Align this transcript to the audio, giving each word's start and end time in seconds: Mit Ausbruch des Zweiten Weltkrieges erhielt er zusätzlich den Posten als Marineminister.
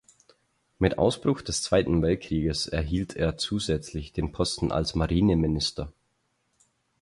Mit 0.79 0.97
Ausbruch 0.97 1.43
des 1.43 1.61
Zweiten 1.61 2.01
Weltkrieges 2.01 2.65
erhielt 2.65 3.15
er 3.15 3.37
zusätzlich 3.37 4.11
den 4.13 4.31
Posten 4.31 4.71
als 4.71 4.95
Marineminister. 4.95 5.93